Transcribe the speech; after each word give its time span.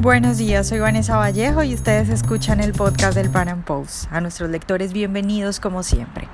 Buenos 0.00 0.38
días, 0.38 0.68
soy 0.68 0.80
Vanessa 0.80 1.16
Vallejo 1.16 1.62
y 1.62 1.72
ustedes 1.72 2.08
escuchan 2.08 2.60
el 2.60 2.72
podcast 2.72 3.14
del 3.14 3.30
Pan 3.30 3.48
Am 3.48 3.62
Post. 3.62 4.06
A 4.10 4.20
nuestros 4.20 4.50
lectores, 4.50 4.92
bienvenidos 4.92 5.60
como 5.60 5.82
siempre. 5.82 6.28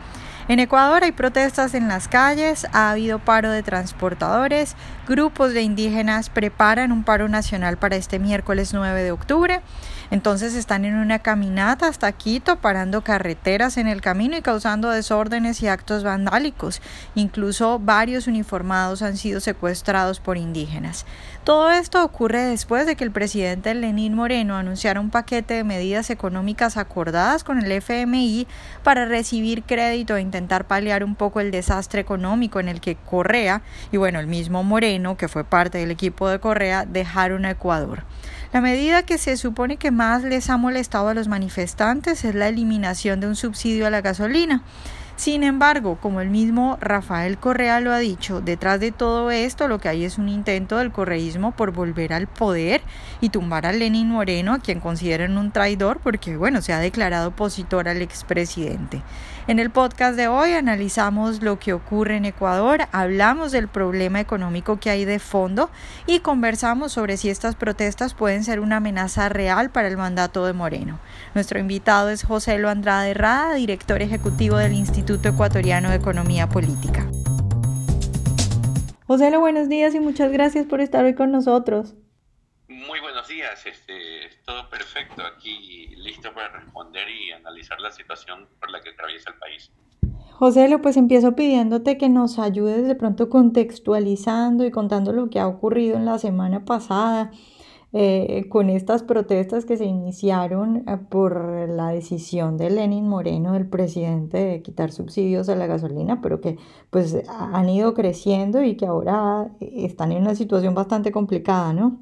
En 0.49 0.59
Ecuador 0.59 1.05
hay 1.05 1.13
protestas 1.13 1.75
en 1.75 1.87
las 1.87 2.09
calles, 2.09 2.67
ha 2.73 2.91
habido 2.91 3.21
paro 3.21 3.53
de 3.53 3.63
transportadores, 3.63 4.75
grupos 5.07 5.53
de 5.53 5.63
indígenas 5.63 6.29
preparan 6.29 6.91
un 6.91 7.05
paro 7.05 7.29
nacional 7.29 7.77
para 7.77 7.95
este 7.95 8.19
miércoles 8.19 8.75
9 8.75 9.01
de 9.05 9.13
octubre. 9.13 9.61
Entonces 10.11 10.57
están 10.57 10.85
en 10.85 10.97
una 10.97 11.21
caminata 11.21 11.87
hasta 11.87 12.11
Quito, 12.11 12.57
parando 12.57 13.05
carreteras 13.05 13.77
en 13.77 13.87
el 13.87 14.01
camino 14.01 14.37
y 14.37 14.43
causando 14.43 14.91
desórdenes 14.91 15.63
y 15.63 15.69
actos 15.69 16.03
vandálicos. 16.03 16.83
Incluso 17.15 17.79
varios 17.79 18.27
uniformados 18.27 19.03
han 19.03 19.17
sido 19.17 19.39
secuestrados 19.39 20.19
por 20.19 20.37
indígenas. 20.37 21.07
Todo 21.45 21.71
esto 21.71 22.05
ocurre 22.05 22.43
después 22.43 22.85
de 22.85 22.97
que 22.97 23.05
el 23.05 23.13
presidente 23.13 23.75
Lenín 23.75 24.13
Moreno 24.13 24.57
anunciara 24.57 25.01
un 25.01 25.09
paquete 25.09 25.55
de 25.55 25.65
medidas 25.65 26.11
económicas 26.11 26.77
acordadas 26.77 27.45
con 27.45 27.59
el 27.59 27.73
FMI 27.73 28.47
para 28.83 29.07
recibir 29.07 29.63
crédito 29.63 30.17
e 30.17 30.21
intentar 30.21 30.67
paliar 30.67 31.03
un 31.03 31.15
poco 31.15 31.41
el 31.41 31.51
desastre 31.51 32.03
económico 32.03 32.61
en 32.61 32.69
el 32.69 32.83
que 32.83 32.95
Correa 32.95 33.63
y 33.91 33.97
bueno, 33.97 34.21
el 34.21 34.27
mismo 34.27 34.63
Moreno, 34.63 35.17
que 35.17 35.29
fue 35.29 35.43
parte 35.45 35.79
del 35.79 35.91
equipo 35.91 36.29
de 36.29 36.41
Correa, 36.41 36.85
dejaron 36.85 37.47
a 37.47 37.53
Ecuador. 37.53 38.05
La 38.53 38.61
medida 38.61 39.05
que 39.05 39.17
se 39.17 39.39
supone 39.39 39.79
que 39.79 39.91
más 39.91 40.23
les 40.23 40.51
ha 40.51 40.59
molestado 40.59 41.09
a 41.09 41.15
los 41.15 41.27
manifestantes 41.27 42.23
es 42.27 42.35
la 42.35 42.49
eliminación 42.49 43.19
de 43.21 43.29
un 43.29 43.37
subsidio 43.37 43.87
a 43.87 43.91
la 43.91 44.03
gasolina. 44.03 44.63
Sin 45.21 45.43
embargo, 45.43 45.99
como 46.01 46.23
el 46.23 46.31
mismo 46.31 46.79
Rafael 46.81 47.37
Correa 47.37 47.81
lo 47.81 47.93
ha 47.93 47.99
dicho, 47.99 48.41
detrás 48.41 48.81
de 48.81 48.91
todo 48.91 49.31
esto 49.31 49.69
lo 49.69 49.79
que 49.79 49.91
hay 49.91 50.07
es 50.07 50.17
un 50.17 50.31
intento 50.31 50.79
del 50.79 50.93
correísmo 50.93 51.53
por 51.53 51.73
volver 51.73 52.15
al 52.15 52.27
poder 52.27 52.81
y 53.21 53.29
tumbar 53.29 53.67
a 53.67 53.73
Lenin 53.73 54.09
Moreno, 54.09 54.55
a 54.55 54.61
quien 54.61 54.81
consideran 54.81 55.37
un 55.37 55.53
traidor 55.53 56.01
porque, 56.03 56.39
bueno, 56.39 56.63
se 56.63 56.73
ha 56.73 56.79
declarado 56.79 57.29
opositor 57.29 57.87
al 57.87 58.01
expresidente. 58.01 59.03
En 59.47 59.59
el 59.59 59.69
podcast 59.69 60.17
de 60.17 60.29
hoy 60.29 60.53
analizamos 60.53 61.43
lo 61.43 61.59
que 61.59 61.75
ocurre 61.75 62.17
en 62.17 62.25
Ecuador, 62.25 62.87
hablamos 62.91 63.53
del 63.53 63.69
problema 63.69 64.21
económico 64.21 64.81
que 64.81 64.89
hay 64.89 65.05
de 65.05 65.19
fondo 65.19 65.69
y 66.07 66.21
conversamos 66.21 66.93
sobre 66.93 67.19
si 67.19 67.29
estas 67.29 67.57
protestas 67.57 68.15
pueden 68.15 68.43
ser 68.43 68.59
una 68.59 68.77
amenaza 68.77 69.29
real 69.29 69.69
para 69.69 69.89
el 69.89 69.99
mandato 69.99 70.47
de 70.47 70.55
Moreno. 70.55 70.99
Nuestro 71.35 71.59
invitado 71.59 72.09
es 72.09 72.23
José 72.23 72.59
Lo 72.59 72.71
Andrade 72.71 73.13
Rada, 73.13 73.53
director 73.55 74.01
ejecutivo 74.01 74.57
del 74.57 74.73
Instituto 74.73 75.10
Ecuatoriano 75.13 75.91
de 75.91 75.97
Economía 75.97 76.49
Política. 76.49 77.11
José, 79.07 79.37
buenos 79.37 79.69
días 79.69 79.93
y 79.97 80.01
muchas 80.01 80.31
gracias 80.31 80.67
por 80.67 80.81
estar 80.81 81.05
hoy 81.05 81.15
con 81.15 81.33
nosotros. 81.33 81.97
Muy 82.69 83.01
buenos 83.01 83.27
días, 83.27 83.67
este, 83.67 84.31
todo 84.45 84.71
perfecto 84.71 85.23
aquí, 85.25 85.89
listo 85.97 86.33
para 86.33 86.49
responder 86.61 87.09
y 87.11 87.33
analizar 87.33 87.81
la 87.81 87.91
situación 87.91 88.47
por 88.61 88.71
la 88.71 88.81
que 88.81 88.91
atraviesa 88.91 89.31
el 89.31 89.39
país. 89.39 89.73
José, 90.35 90.79
pues 90.81 90.97
empiezo 90.97 91.35
pidiéndote 91.35 91.99
que 91.99 92.09
nos 92.09 92.39
ayudes 92.39 92.87
de 92.87 92.95
pronto 92.95 93.29
contextualizando 93.29 94.65
y 94.65 94.71
contando 94.71 95.13
lo 95.13 95.29
que 95.29 95.41
ha 95.41 95.49
ocurrido 95.49 95.97
en 95.97 96.05
la 96.05 96.19
semana 96.19 96.65
pasada 96.65 97.33
eh, 97.93 98.49
con 98.49 98.71
estas 98.71 99.03
protestas 99.03 99.65
que 99.65 99.77
se 99.77 99.85
iniciaron 99.85 100.89
eh, 100.89 100.97
por 101.11 101.69
la 101.69 101.89
decisión 101.89 102.57
de 102.57 102.71
Lenin 102.71 103.09
Moreno, 103.09 103.57
el 103.57 103.69
presidente, 103.69 104.39
de 104.39 104.63
quitar 104.63 104.93
subsidios 104.93 105.49
a 105.49 105.57
la 105.57 105.67
gasolina, 105.67 106.21
pero 106.23 106.41
que 106.41 106.57
pues 106.91 107.17
han 107.29 107.69
ido 107.69 107.95
creciendo 107.95 108.63
y 108.63 108.77
que 108.77 108.87
ahora 108.87 109.49
están 109.61 110.13
en 110.13 110.23
una 110.23 110.35
situación 110.35 110.75
bastante 110.75 111.11
complicada, 111.11 111.73
¿no? 111.73 112.01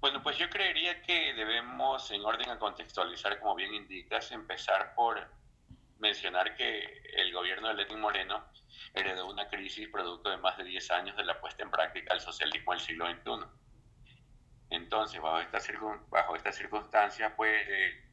Bueno, 0.00 0.22
pues 0.22 0.36
yo 0.36 0.50
creería 0.50 1.00
que 1.02 1.32
debemos, 1.34 2.10
en 2.10 2.24
orden 2.24 2.50
a 2.50 2.58
contextualizar, 2.58 3.38
como 3.38 3.54
bien 3.54 3.72
indicas, 3.72 4.32
empezar 4.32 4.94
por 4.96 5.16
mencionar 6.00 6.56
que 6.56 6.82
el 7.16 7.32
gobierno 7.32 7.68
de 7.68 7.74
Lenín 7.74 8.00
Moreno 8.00 8.44
heredó 8.94 9.30
una 9.30 9.48
crisis 9.48 9.88
producto 9.88 10.28
de 10.28 10.36
más 10.38 10.58
de 10.58 10.64
10 10.64 10.90
años 10.90 11.16
de 11.16 11.24
la 11.24 11.40
puesta 11.40 11.62
en 11.62 11.70
práctica 11.70 12.14
del 12.14 12.20
socialismo 12.20 12.72
del 12.72 12.80
siglo 12.80 13.06
XXI. 13.06 13.61
Entonces, 14.92 15.22
bajo 15.22 15.40
esta, 15.40 15.58
bajo 16.10 16.36
esta 16.36 16.52
circunstancia, 16.52 17.34
pues, 17.34 17.66
eh, 17.66 18.04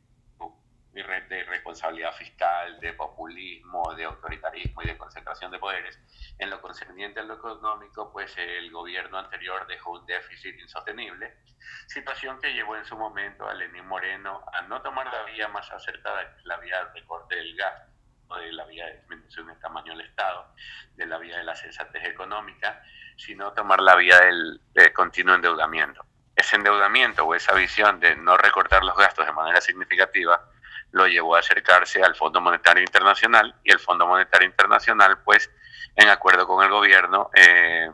de 0.93 1.43
responsabilidad 1.43 2.13
fiscal, 2.13 2.79
de 2.79 2.93
populismo, 2.93 3.93
de 3.95 4.05
autoritarismo 4.05 4.81
y 4.83 4.87
de 4.87 4.97
concentración 4.97 5.51
de 5.51 5.59
poderes. 5.59 5.99
En 6.37 6.49
lo 6.49 6.61
concerniente 6.61 7.19
a 7.19 7.23
lo 7.23 7.33
económico, 7.33 8.09
pues 8.13 8.33
el 8.37 8.71
gobierno 8.71 9.17
anterior 9.17 9.67
dejó 9.67 9.91
un 9.91 10.05
déficit 10.05 10.57
insostenible, 10.57 11.39
situación 11.85 12.39
que 12.39 12.53
llevó 12.53 12.77
en 12.77 12.85
su 12.85 12.97
momento 12.97 13.45
a 13.45 13.53
Lenín 13.55 13.85
Moreno 13.85 14.41
a 14.53 14.61
no 14.61 14.81
tomar 14.81 15.05
la 15.07 15.23
vía 15.23 15.49
más 15.49 15.69
acertada, 15.71 16.33
que 16.33 16.39
es 16.39 16.45
la 16.45 16.57
vía 16.59 16.85
de 16.93 17.05
corte 17.05 17.35
del 17.35 17.57
gas, 17.57 17.89
o 18.29 18.37
de 18.37 18.53
la 18.53 18.65
vía 18.65 18.85
de 18.85 18.99
disminución 18.99 19.47
del 19.47 19.59
tamaño 19.59 19.91
del 19.97 20.07
Estado, 20.07 20.53
de 20.95 21.05
la 21.05 21.17
vía 21.17 21.39
de 21.39 21.43
la 21.43 21.57
sensatez 21.57 22.05
económica, 22.05 22.81
sino 23.17 23.51
tomar 23.51 23.81
la 23.81 23.97
vía 23.97 24.17
del 24.21 24.93
continuo 24.93 25.35
endeudamiento. 25.35 26.08
Ese 26.49 26.55
endeudamiento 26.55 27.25
o 27.25 27.35
esa 27.35 27.53
visión 27.53 27.99
de 27.99 28.15
no 28.15 28.35
recortar 28.35 28.83
los 28.83 28.97
gastos 28.97 29.23
de 29.23 29.31
manera 29.31 29.61
significativa 29.61 30.49
lo 30.93 31.05
llevó 31.05 31.35
a 31.35 31.41
acercarse 31.41 32.01
al 32.01 32.15
Fondo 32.15 32.41
Monetario 32.41 32.81
Internacional 32.81 33.53
y 33.63 33.71
el 33.71 33.77
Fondo 33.77 34.07
Monetario 34.07 34.47
Internacional, 34.47 35.19
pues, 35.19 35.51
en 35.95 36.09
acuerdo 36.09 36.47
con 36.47 36.65
el 36.65 36.71
gobierno, 36.71 37.29
eh, 37.35 37.91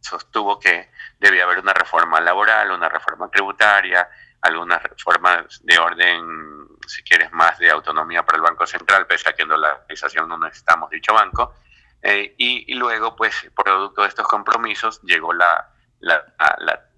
sostuvo 0.00 0.58
que 0.58 0.90
debía 1.18 1.44
haber 1.44 1.58
una 1.58 1.74
reforma 1.74 2.18
laboral, 2.18 2.70
una 2.70 2.88
reforma 2.88 3.28
tributaria, 3.28 4.08
algunas 4.40 4.82
reformas 4.82 5.60
de 5.64 5.78
orden, 5.78 6.66
si 6.86 7.02
quieres, 7.02 7.30
más 7.32 7.58
de 7.58 7.70
autonomía 7.70 8.22
para 8.22 8.36
el 8.36 8.42
Banco 8.42 8.66
Central, 8.66 9.06
pese 9.06 9.28
a 9.28 9.34
que 9.34 9.42
en 9.42 9.48
dolarización 9.50 10.30
no 10.30 10.38
necesitamos 10.38 10.88
dicho 10.88 11.12
banco. 11.12 11.56
Eh, 12.00 12.34
y, 12.38 12.74
luego, 12.74 13.14
pues, 13.14 13.50
producto 13.54 14.00
de 14.00 14.08
estos 14.08 14.26
compromisos, 14.26 15.02
llegó 15.02 15.34
la, 15.34 15.68
la, 16.00 16.24
la 16.56 16.91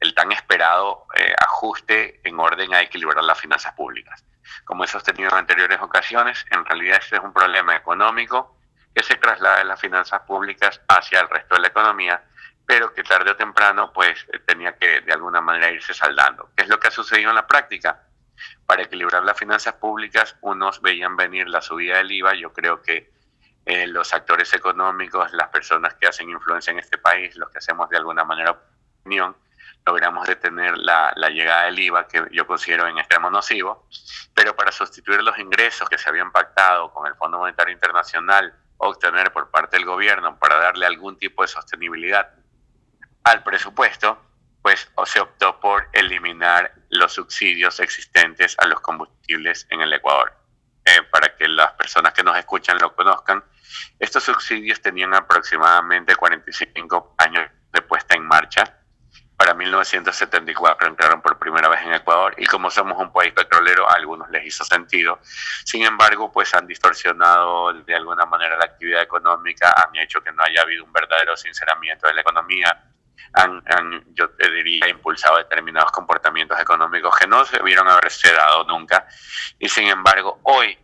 el, 0.00 0.14
tan 0.14 0.32
esperado 0.32 1.06
eh, 1.16 1.34
ajuste 1.38 2.20
en 2.24 2.38
orden 2.38 2.72
a 2.74 2.80
equilibrar 2.80 3.22
las 3.24 3.40
finanzas 3.40 3.72
públicas. 3.74 4.24
Como 4.64 4.84
he 4.84 4.86
sostenido 4.86 5.30
en 5.30 5.38
anteriores 5.38 5.80
ocasiones, 5.80 6.44
en 6.50 6.64
realidad 6.64 6.98
este 7.02 7.16
es 7.16 7.22
un 7.22 7.32
problema 7.32 7.76
económico 7.76 8.56
que 8.94 9.02
se 9.02 9.16
traslada 9.16 9.58
de 9.58 9.64
las 9.64 9.80
finanzas 9.80 10.22
públicas 10.22 10.80
hacia 10.88 11.20
el 11.20 11.28
resto 11.28 11.54
de 11.56 11.60
la 11.60 11.68
economía, 11.68 12.22
pero 12.64 12.94
que 12.94 13.02
tarde 13.02 13.30
o 13.30 13.36
temprano 13.36 13.92
pues 13.92 14.26
eh, 14.32 14.38
tenía 14.40 14.76
que 14.76 15.02
de 15.02 15.12
alguna 15.12 15.40
manera 15.40 15.70
irse 15.70 15.92
saldando. 15.92 16.50
¿Qué 16.56 16.62
es 16.62 16.68
lo 16.68 16.78
que 16.78 16.88
ha 16.88 16.90
sucedido 16.90 17.30
en 17.30 17.36
la 17.36 17.46
práctica? 17.46 18.02
Para 18.64 18.82
equilibrar 18.82 19.22
las 19.22 19.38
finanzas 19.38 19.74
públicas, 19.74 20.36
unos 20.40 20.80
veían 20.80 21.16
venir 21.16 21.48
la 21.48 21.60
subida 21.60 21.98
del 21.98 22.10
IVA, 22.10 22.34
yo 22.34 22.52
creo 22.52 22.82
que 22.82 23.12
eh, 23.66 23.86
los 23.86 24.14
actores 24.14 24.54
económicos, 24.54 25.32
las 25.32 25.48
personas 25.48 25.94
que 25.94 26.06
hacen 26.06 26.30
influencia 26.30 26.70
en 26.70 26.78
este 26.78 26.98
país, 26.98 27.34
los 27.36 27.50
que 27.50 27.58
hacemos 27.58 27.90
de 27.90 27.96
alguna 27.96 28.24
manera 28.24 28.56
opinión, 29.06 29.36
logramos 29.86 30.26
detener 30.26 30.76
la, 30.76 31.14
llegada 31.30 31.66
del 31.66 31.78
IVA, 31.78 32.08
que 32.08 32.26
yo 32.32 32.44
considero 32.44 32.88
en 32.88 32.98
extremo 32.98 33.30
nocivo, 33.30 33.86
pero 34.34 34.56
para 34.56 34.72
sustituir 34.72 35.22
los 35.22 35.38
ingresos 35.38 35.88
que 35.88 35.96
se 35.96 36.08
habían 36.08 36.32
pactado 36.32 36.92
con 36.92 37.06
el 37.06 37.14
Fondo 37.14 37.38
Monetario 37.38 37.72
Internacional, 37.72 38.52
obtener 38.78 39.32
por 39.32 39.50
parte 39.50 39.76
del 39.76 39.86
gobierno 39.86 40.36
para 40.38 40.58
darle 40.58 40.86
algún 40.86 41.16
tipo 41.16 41.42
de 41.42 41.48
sostenibilidad 41.48 42.34
al 43.22 43.44
presupuesto, 43.44 44.20
pues 44.60 44.90
se 45.04 45.20
optó 45.20 45.60
por 45.60 45.88
eliminar 45.92 46.74
los 46.90 47.12
subsidios 47.12 47.78
existentes 47.78 48.56
a 48.58 48.66
los 48.66 48.80
combustibles 48.80 49.68
en 49.70 49.82
el 49.82 49.92
Ecuador. 49.92 50.32
Eh, 50.84 51.02
para 51.10 51.36
que 51.36 51.48
las 51.48 51.72
personas 51.72 52.12
que 52.12 52.24
nos 52.24 52.36
escuchan 52.36 52.78
lo 52.78 52.94
conozcan, 52.94 53.42
estos 53.98 54.24
subsidios 54.24 54.80
tenían 54.80 55.14
aproximadamente 55.14 56.16
45 56.16 57.14
años 57.18 57.48
de 57.72 57.82
puesta 57.82 58.16
en 58.16 58.24
marcha 58.24 58.76
para 59.36 59.52
1974 59.54 60.88
entraron 60.88 61.20
por 61.20 61.38
primera 61.38 61.68
vez 61.68 61.80
en 61.82 61.92
Ecuador 61.92 62.34
y 62.38 62.46
como 62.46 62.70
somos 62.70 62.98
un 62.98 63.12
país 63.12 63.32
petrolero 63.32 63.88
a 63.88 63.94
algunos 63.94 64.30
les 64.30 64.46
hizo 64.46 64.64
sentido. 64.64 65.18
Sin 65.64 65.82
embargo, 65.82 66.32
pues 66.32 66.54
han 66.54 66.66
distorsionado 66.66 67.72
de 67.72 67.94
alguna 67.94 68.24
manera 68.24 68.56
la 68.56 68.64
actividad 68.64 69.02
económica, 69.02 69.74
han 69.76 69.94
hecho 69.96 70.22
que 70.22 70.32
no 70.32 70.42
haya 70.42 70.62
habido 70.62 70.84
un 70.84 70.92
verdadero 70.92 71.36
sinceramiento 71.36 72.06
de 72.06 72.14
la 72.14 72.20
economía, 72.22 72.84
han, 73.34 73.62
yo 74.14 74.30
te 74.30 74.50
diría, 74.50 74.88
impulsado 74.88 75.36
determinados 75.36 75.92
comportamientos 75.92 76.58
económicos 76.58 77.14
que 77.18 77.26
no 77.26 77.44
se 77.44 77.58
debieron 77.58 77.86
haberse 77.88 78.32
dado 78.32 78.64
nunca. 78.64 79.06
Y 79.58 79.68
sin 79.68 79.88
embargo, 79.88 80.40
hoy, 80.44 80.78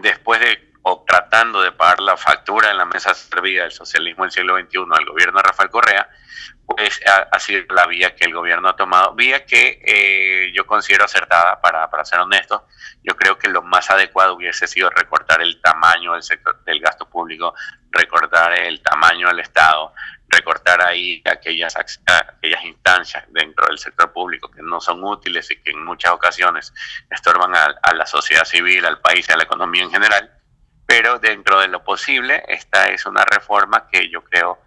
después 0.00 0.40
de 0.40 0.72
o 0.82 1.04
tratando 1.06 1.62
de 1.62 1.72
pagar 1.72 2.00
la 2.00 2.16
factura 2.16 2.70
en 2.70 2.76
la 2.76 2.84
mesa 2.84 3.14
servida 3.14 3.62
del 3.62 3.72
socialismo 3.72 4.24
del 4.24 4.32
siglo 4.32 4.58
XXI 4.58 4.78
al 4.92 5.06
gobierno 5.06 5.36
de 5.38 5.42
Rafael 5.42 5.70
Correa, 5.70 6.08
es, 6.78 7.00
ha, 7.06 7.38
sido 7.38 7.64
la 7.70 7.86
vía 7.86 8.14
que 8.14 8.24
el 8.24 8.34
gobierno 8.34 8.68
ha 8.68 8.76
tomado, 8.76 9.14
vía 9.14 9.44
que 9.44 9.80
eh, 9.84 10.52
yo 10.54 10.66
considero 10.66 11.04
acertada, 11.04 11.60
para, 11.60 11.88
para 11.90 12.04
ser 12.04 12.20
honesto. 12.20 12.66
Yo 13.02 13.16
creo 13.16 13.38
que 13.38 13.48
lo 13.48 13.62
más 13.62 13.90
adecuado 13.90 14.34
hubiese 14.34 14.66
sido 14.66 14.90
recortar 14.90 15.42
el 15.42 15.60
tamaño 15.60 16.12
del 16.12 16.22
sector 16.22 16.62
del 16.64 16.80
gasto 16.80 17.08
público, 17.08 17.54
recortar 17.90 18.52
el 18.58 18.80
tamaño 18.80 19.28
del 19.28 19.40
Estado, 19.40 19.92
recortar 20.28 20.82
ahí 20.82 21.22
aquellas, 21.30 21.76
aquellas 21.76 22.64
instancias 22.64 23.24
dentro 23.28 23.66
del 23.66 23.78
sector 23.78 24.12
público 24.12 24.50
que 24.50 24.62
no 24.62 24.80
son 24.80 25.04
útiles 25.04 25.50
y 25.50 25.60
que 25.60 25.72
en 25.72 25.84
muchas 25.84 26.12
ocasiones 26.12 26.72
estorban 27.10 27.54
a, 27.54 27.74
a 27.82 27.94
la 27.94 28.06
sociedad 28.06 28.44
civil, 28.44 28.84
al 28.86 29.00
país 29.00 29.28
y 29.28 29.32
a 29.32 29.36
la 29.36 29.44
economía 29.44 29.82
en 29.82 29.90
general. 29.90 30.30
Pero 30.86 31.18
dentro 31.18 31.60
de 31.60 31.68
lo 31.68 31.84
posible, 31.84 32.42
esta 32.48 32.86
es 32.86 33.06
una 33.06 33.24
reforma 33.24 33.88
que 33.90 34.08
yo 34.10 34.22
creo 34.24 34.61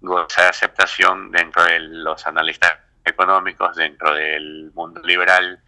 goza 0.00 0.42
de 0.42 0.48
aceptación 0.48 1.30
dentro 1.30 1.64
de 1.64 1.78
los 1.80 2.26
analistas 2.26 2.78
económicos, 3.04 3.76
dentro 3.76 4.14
del 4.14 4.70
mundo 4.74 5.00
liberal, 5.02 5.60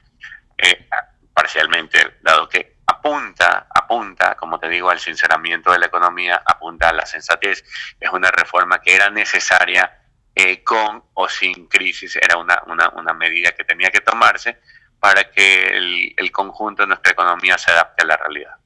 eh, 0.56 0.88
parcialmente, 1.32 2.18
dado 2.20 2.48
que 2.48 2.78
apunta, 2.86 3.68
apunta, 3.74 4.34
como 4.34 4.58
te 4.58 4.68
digo, 4.68 4.90
al 4.90 4.98
sinceramiento 4.98 5.70
de 5.70 5.78
la 5.78 5.86
economía, 5.86 6.42
apunta 6.44 6.88
a 6.88 6.92
la 6.92 7.06
sensatez. 7.06 7.64
Es 8.00 8.10
una 8.10 8.30
reforma 8.30 8.80
que 8.80 8.94
era 8.94 9.10
necesaria 9.10 10.02
eh, 10.34 10.62
con 10.64 11.04
o 11.14 11.28
sin 11.28 11.66
crisis, 11.68 12.16
era 12.16 12.36
una, 12.36 12.62
una, 12.66 12.90
una, 12.90 13.12
medida 13.12 13.52
que 13.52 13.64
tenía 13.64 13.90
que 13.90 14.00
tomarse 14.00 14.60
para 15.00 15.30
que 15.30 15.64
el, 15.76 16.14
el 16.16 16.32
conjunto 16.32 16.82
de 16.82 16.88
nuestra 16.88 17.12
economía 17.12 17.58
se 17.58 17.70
adapte 17.70 18.02
a 18.02 18.06
la 18.06 18.16
realidad. 18.16 18.57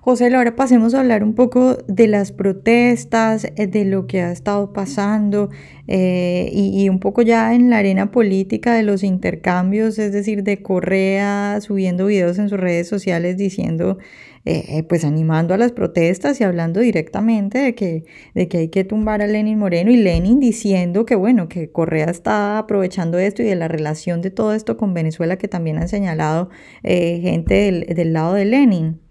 José, 0.00 0.34
ahora 0.34 0.56
pasemos 0.56 0.94
a 0.94 1.00
hablar 1.00 1.22
un 1.22 1.34
poco 1.34 1.76
de 1.86 2.06
las 2.06 2.32
protestas, 2.32 3.44
eh, 3.56 3.66
de 3.66 3.84
lo 3.84 4.06
que 4.06 4.22
ha 4.22 4.32
estado 4.32 4.72
pasando 4.72 5.50
eh, 5.86 6.50
y, 6.52 6.88
un 6.88 7.00
poco 7.00 7.22
ya 7.22 7.54
en 7.54 7.70
la 7.70 7.78
arena 7.78 8.10
política 8.10 8.74
de 8.74 8.82
los 8.82 9.02
intercambios, 9.02 9.98
es 9.98 10.12
decir, 10.12 10.42
de 10.42 10.62
Correa 10.62 11.58
subiendo 11.60 12.06
videos 12.06 12.38
en 12.38 12.48
sus 12.48 12.58
redes 12.58 12.88
sociales 12.88 13.36
diciendo, 13.36 13.98
eh, 14.46 14.84
pues 14.88 15.04
animando 15.04 15.52
a 15.52 15.58
las 15.58 15.72
protestas 15.72 16.40
y 16.40 16.44
hablando 16.44 16.80
directamente 16.80 17.58
de 17.58 17.74
que, 17.74 18.04
de 18.34 18.48
que 18.48 18.58
hay 18.58 18.68
que 18.68 18.84
tumbar 18.84 19.20
a 19.20 19.26
Lenin 19.26 19.58
Moreno 19.58 19.90
y 19.90 19.96
Lenin 19.96 20.40
diciendo 20.40 21.04
que, 21.04 21.14
bueno, 21.14 21.48
que 21.48 21.70
Correa 21.70 22.06
está 22.06 22.58
aprovechando 22.58 23.18
esto 23.18 23.42
y 23.42 23.46
de 23.46 23.56
la 23.56 23.68
relación 23.68 24.22
de 24.22 24.30
todo 24.30 24.54
esto 24.54 24.76
con 24.76 24.94
Venezuela 24.94 25.36
que 25.36 25.48
también 25.48 25.78
han 25.78 25.88
señalado 25.88 26.50
gente 26.82 27.54
del, 27.54 27.86
del 27.94 28.12
lado 28.12 28.34
de 28.34 28.44
Lenin. 28.46 29.09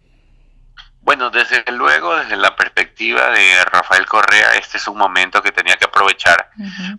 Bueno, 1.10 1.32
desde 1.32 1.64
luego, 1.72 2.16
desde 2.18 2.38
la 2.38 2.56
perspectiva 2.56 3.32
de 3.32 3.66
Rafael 3.66 4.06
Correa, 4.06 4.54
este 4.54 4.78
es 4.78 4.88
un 4.88 4.96
momento 4.96 5.42
que 5.42 5.52
tenía 5.52 5.76
que 5.76 5.86
aprovechar, 5.86 6.52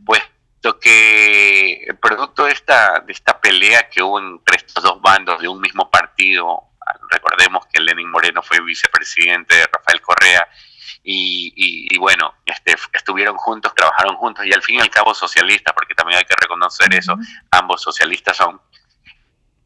puesto 0.05 0.81
que 0.81 1.87
producto 2.03 2.47
de 2.47 2.51
esta, 2.51 2.99
de 3.07 3.13
esta 3.13 3.41
pelea 3.41 3.89
que 3.89 4.03
hubo 4.03 4.19
entre 4.19 4.57
estos 4.57 4.83
dos 4.83 5.01
bandos 5.01 5.41
de 5.41 5.47
un 5.47 5.61
mismo 5.61 5.89
partido, 5.89 6.61
recordemos 7.09 7.67
que 7.73 7.81
Lenin 7.81 8.11
Moreno 8.11 8.43
fue 8.43 8.61
vicepresidente 8.61 9.55
de 9.55 9.69
Rafael 9.73 10.01
Correa, 10.01 10.49
y, 11.05 11.97
bueno, 11.99 12.35
este, 12.45 12.75
estuvieron 12.93 13.37
juntos, 13.37 13.73
trabajaron 13.77 14.17
juntos, 14.17 14.45
y 14.45 14.53
al 14.53 14.63
fin 14.63 14.79
y 14.79 14.81
al 14.81 14.91
cabo 14.91 15.15
socialistas, 15.15 15.73
porque 15.73 15.95
también 15.95 16.19
hay 16.19 16.25
que 16.25 16.35
reconocer 16.35 16.93
eso, 16.93 17.17
ambos 17.53 17.81
socialistas 17.81 18.37
son. 18.37 18.61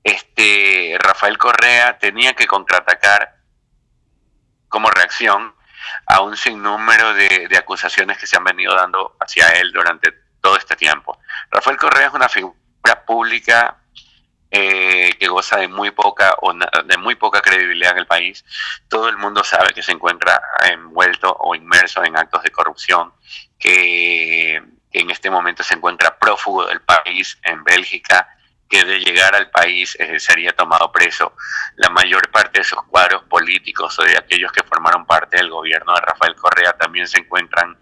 Este, 0.02 0.98
Rafael 0.98 1.38
Correa 1.38 1.98
tenía 1.98 2.34
que 2.34 2.46
contraatacar 2.46 3.33
como 4.74 4.90
reacción 4.90 5.54
a 6.06 6.20
un 6.20 6.36
sinnúmero 6.36 7.14
de, 7.14 7.48
acusaciones 7.56 8.18
que 8.18 8.26
se 8.26 8.36
han 8.36 8.42
venido 8.42 8.74
dando 8.74 9.16
hacia 9.20 9.50
él 9.50 9.70
durante 9.72 10.10
todo 10.40 10.56
este 10.56 10.74
tiempo. 10.74 11.16
Rafael 11.48 11.76
Correa 11.76 12.08
es 12.08 12.12
una 12.12 12.28
figura 12.28 13.04
pública 13.06 13.76
eh, 14.50 15.14
que 15.16 15.28
goza 15.28 15.58
de 15.58 15.68
muy 15.68 15.92
poca 15.92 16.34
o 16.42 16.52
de 16.52 16.96
muy 16.98 17.14
poca 17.14 17.40
credibilidad 17.40 17.92
en 17.92 17.98
el 17.98 18.08
país. 18.08 18.44
Todo 18.88 19.08
el 19.08 19.16
mundo 19.16 19.44
sabe 19.44 19.72
que 19.72 19.82
se 19.84 19.92
encuentra 19.92 20.42
envuelto 20.68 21.32
o 21.38 21.54
inmerso 21.54 22.02
en 22.02 22.16
actos 22.16 22.42
de 22.42 22.50
corrupción, 22.50 23.12
que 23.56 24.56
en 24.56 25.10
este 25.10 25.30
momento 25.30 25.62
se 25.62 25.74
encuentra 25.74 26.18
prófugo 26.18 26.66
del 26.66 26.80
país 26.80 27.38
en 27.44 27.62
Bélgica 27.62 28.26
que 28.74 28.84
de 28.84 28.98
llegar 28.98 29.36
al 29.36 29.50
país 29.50 29.96
eh, 30.00 30.18
sería 30.18 30.50
tomado 30.50 30.90
preso. 30.90 31.36
La 31.76 31.90
mayor 31.90 32.28
parte 32.32 32.58
de 32.58 32.62
esos 32.62 32.82
cuadros 32.86 33.22
políticos 33.24 33.96
o 34.00 34.02
de 34.02 34.18
aquellos 34.18 34.50
que 34.50 34.64
formaron 34.64 35.06
parte 35.06 35.36
del 35.36 35.48
gobierno 35.48 35.94
de 35.94 36.00
Rafael 36.00 36.34
Correa 36.34 36.72
también 36.72 37.06
se 37.06 37.20
encuentran 37.20 37.78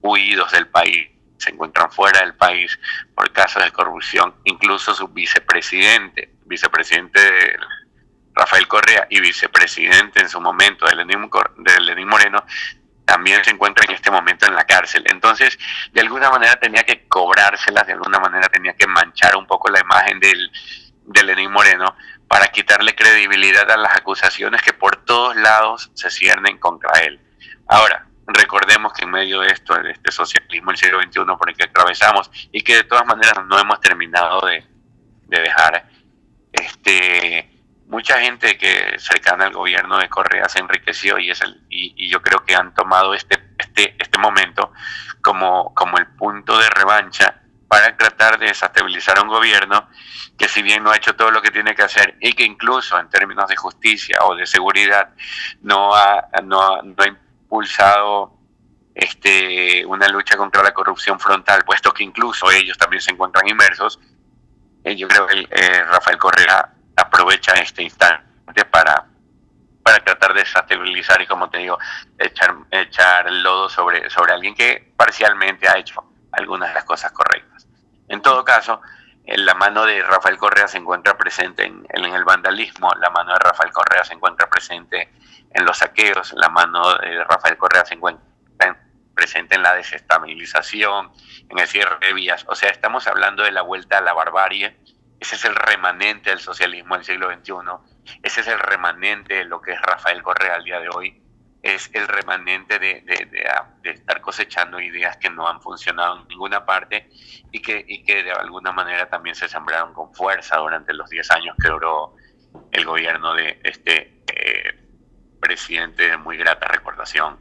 huidos 0.00 0.50
del 0.50 0.66
país, 0.66 1.10
se 1.38 1.50
encuentran 1.50 1.92
fuera 1.92 2.22
del 2.22 2.34
país 2.34 2.76
por 3.14 3.30
casos 3.30 3.62
de 3.62 3.70
corrupción. 3.70 4.34
Incluso 4.42 4.92
su 4.94 5.06
vicepresidente, 5.06 6.32
vicepresidente 6.44 7.20
de 7.20 7.56
Rafael 8.34 8.66
Correa 8.66 9.06
y 9.10 9.20
vicepresidente 9.20 10.22
en 10.22 10.28
su 10.28 10.40
momento 10.40 10.86
de 10.86 10.96
Lenín 10.96 12.08
Moreno, 12.08 12.44
también 13.04 13.44
se 13.44 13.50
encuentra 13.50 13.84
en 13.86 13.94
este 13.94 14.10
momento 14.10 14.46
en 14.46 14.54
la 14.54 14.64
cárcel. 14.64 15.04
Entonces, 15.06 15.58
de 15.92 16.00
alguna 16.00 16.30
manera 16.30 16.56
tenía 16.56 16.82
que 16.84 17.06
cobrárselas, 17.08 17.86
de 17.86 17.94
alguna 17.94 18.18
manera 18.20 18.48
tenía 18.48 18.74
que 18.74 18.86
manchar 18.86 19.36
un 19.36 19.46
poco 19.46 19.70
la 19.70 19.80
imagen 19.80 20.20
del, 20.20 20.50
de 21.04 21.22
Lenín 21.22 21.50
Moreno 21.50 21.96
para 22.28 22.48
quitarle 22.48 22.94
credibilidad 22.94 23.70
a 23.70 23.76
las 23.76 23.96
acusaciones 23.96 24.62
que 24.62 24.72
por 24.72 25.04
todos 25.04 25.36
lados 25.36 25.90
se 25.94 26.10
ciernen 26.10 26.58
contra 26.58 27.00
él. 27.00 27.20
Ahora, 27.68 28.06
recordemos 28.26 28.92
que 28.92 29.04
en 29.04 29.10
medio 29.10 29.40
de 29.40 29.48
esto, 29.48 29.74
de 29.74 29.90
este 29.90 30.10
socialismo 30.10 30.70
del 30.70 30.78
siglo 30.78 31.02
XXI 31.02 31.20
por 31.38 31.50
el 31.50 31.56
que 31.56 31.64
atravesamos 31.64 32.30
y 32.50 32.62
que 32.62 32.76
de 32.76 32.84
todas 32.84 33.04
maneras 33.06 33.44
no 33.46 33.58
hemos 33.58 33.80
terminado 33.80 34.40
de, 34.46 34.64
de 35.26 35.40
dejar, 35.40 35.86
este, 36.52 37.51
mucha 37.86 38.20
gente 38.20 38.56
que 38.56 38.96
cercana 38.98 39.44
al 39.44 39.52
gobierno 39.52 39.98
de 39.98 40.08
Correa 40.08 40.48
se 40.48 40.60
enriqueció 40.60 41.18
y 41.18 41.30
es 41.30 41.40
el, 41.42 41.60
y, 41.68 42.08
yo 42.08 42.22
creo 42.22 42.44
que 42.44 42.54
han 42.54 42.74
tomado 42.74 43.14
este, 43.14 43.54
este, 43.58 43.94
este 43.98 44.18
momento 44.18 44.72
como, 45.20 45.74
como 45.74 45.98
el 45.98 46.06
punto 46.06 46.58
de 46.58 46.68
revancha 46.70 47.42
para 47.68 47.96
tratar 47.96 48.38
de 48.38 48.46
desestabilizar 48.46 49.18
a 49.18 49.22
un 49.22 49.28
gobierno 49.28 49.88
que 50.36 50.48
si 50.48 50.62
bien 50.62 50.82
no 50.82 50.90
ha 50.90 50.96
hecho 50.96 51.14
todo 51.14 51.30
lo 51.30 51.40
que 51.40 51.50
tiene 51.50 51.74
que 51.74 51.82
hacer 51.82 52.16
y 52.20 52.32
que 52.32 52.44
incluso 52.44 52.98
en 52.98 53.08
términos 53.08 53.48
de 53.48 53.56
justicia 53.56 54.18
o 54.22 54.34
de 54.34 54.46
seguridad 54.46 55.10
no 55.62 55.94
ha, 55.94 56.28
no 56.42 56.60
ha, 56.60 56.82
impulsado 57.06 58.38
este, 58.94 59.84
una 59.86 60.08
lucha 60.08 60.36
contra 60.36 60.62
la 60.62 60.72
corrupción 60.72 61.20
frontal, 61.20 61.64
puesto 61.64 61.92
que 61.92 62.02
incluso 62.02 62.50
ellos 62.50 62.76
también 62.76 63.00
se 63.00 63.10
encuentran 63.10 63.46
inmersos, 63.46 64.00
eh, 64.84 64.96
yo 64.96 65.08
creo 65.08 65.26
que 65.26 65.46
eh, 65.50 65.84
Rafael 65.84 66.18
Correa 66.18 66.72
aprovecha 66.96 67.52
este 67.54 67.82
instante 67.82 68.64
para, 68.70 69.06
para 69.82 69.98
tratar 70.04 70.34
de 70.34 70.40
desestabilizar 70.40 71.20
y, 71.20 71.26
como 71.26 71.50
te 71.50 71.58
digo, 71.58 71.78
echar, 72.18 72.54
echar 72.70 73.30
lodo 73.30 73.68
sobre, 73.68 74.08
sobre 74.10 74.32
alguien 74.32 74.54
que 74.54 74.92
parcialmente 74.96 75.68
ha 75.68 75.78
hecho 75.78 76.04
algunas 76.32 76.68
de 76.68 76.74
las 76.74 76.84
cosas 76.84 77.12
correctas. 77.12 77.66
En 78.08 78.20
todo 78.22 78.44
caso, 78.44 78.80
la 79.24 79.54
mano 79.54 79.86
de 79.86 80.02
Rafael 80.02 80.36
Correa 80.36 80.68
se 80.68 80.78
encuentra 80.78 81.16
presente 81.16 81.64
en, 81.64 81.86
en, 81.88 82.04
el 82.04 82.24
vandalismo, 82.24 82.90
la 83.00 83.10
mano 83.10 83.32
de 83.32 83.38
Rafael 83.38 83.72
Correa 83.72 84.04
se 84.04 84.14
encuentra 84.14 84.48
presente 84.48 85.12
en 85.54 85.64
los 85.64 85.78
saqueos, 85.78 86.32
la 86.34 86.48
mano 86.48 86.94
de 86.98 87.22
Rafael 87.24 87.56
Correa 87.56 87.84
se 87.84 87.94
encuentra 87.94 88.32
presente 89.14 89.56
en 89.56 89.62
la 89.62 89.74
desestabilización, 89.74 91.12
en 91.48 91.58
el 91.58 91.68
cierre 91.68 91.96
de 92.00 92.12
vías. 92.12 92.44
O 92.48 92.54
sea, 92.54 92.70
estamos 92.70 93.06
hablando 93.06 93.42
de 93.42 93.52
la 93.52 93.62
vuelta 93.62 93.98
a 93.98 94.00
la 94.00 94.12
barbarie 94.12 94.76
ese 95.22 95.36
es 95.36 95.44
el 95.44 95.54
remanente 95.54 96.30
del 96.30 96.40
socialismo 96.40 96.96
del 96.96 97.04
siglo 97.04 97.32
XXI. 97.32 97.52
Ese 98.24 98.40
es 98.40 98.48
el 98.48 98.58
remanente 98.58 99.34
de 99.34 99.44
lo 99.44 99.62
que 99.62 99.70
es 99.70 99.80
Rafael 99.80 100.20
Correa 100.20 100.56
al 100.56 100.64
día 100.64 100.80
de 100.80 100.88
hoy. 100.88 101.22
Es 101.62 101.88
el 101.92 102.08
remanente 102.08 102.80
de, 102.80 103.02
de, 103.02 103.90
estar 103.90 104.20
cosechando 104.20 104.80
ideas 104.80 105.16
que 105.18 105.30
no 105.30 105.46
han 105.46 105.62
funcionado 105.62 106.20
en 106.20 106.26
ninguna 106.26 106.66
parte 106.66 107.08
y 107.52 107.62
que, 107.62 107.84
y 107.86 108.02
que 108.02 108.24
de 108.24 108.32
alguna 108.32 108.72
manera 108.72 109.08
también 109.08 109.36
se 109.36 109.48
sembraron 109.48 109.94
con 109.94 110.12
fuerza 110.12 110.56
durante 110.56 110.92
los 110.92 111.08
10 111.08 111.30
años 111.30 111.56
que 111.62 111.68
duró 111.68 112.16
el 112.72 112.84
gobierno 112.84 113.32
de 113.34 113.60
este 113.62 114.24
eh, 114.26 114.74
presidente 115.40 116.08
de 116.08 116.16
muy 116.16 116.36
grata 116.36 116.66
recordación. 116.66 117.38